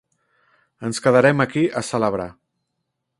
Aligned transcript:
Ens 0.87 1.01
quedarem 1.07 1.45
aquí 1.45 1.65
a 1.81 1.83
celebrar. 1.91 2.29